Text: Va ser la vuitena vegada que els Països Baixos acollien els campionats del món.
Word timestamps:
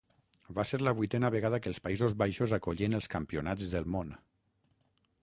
Va 0.59 0.63
ser 0.69 0.79
la 0.81 0.93
vuitena 0.99 1.31
vegada 1.35 1.59
que 1.65 1.71
els 1.73 1.81
Països 1.89 2.17
Baixos 2.23 2.57
acollien 2.59 3.01
els 3.03 3.13
campionats 3.17 3.73
del 3.75 3.89
món. 3.99 4.11